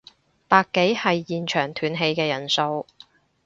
[0.47, 2.87] 百幾係現場斷氣嘅人數